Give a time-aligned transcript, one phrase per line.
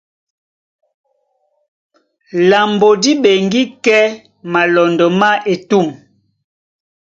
[2.49, 4.01] Lambo dí ɓeŋgí kɛ́
[4.51, 5.87] malɔndɔ má etûm.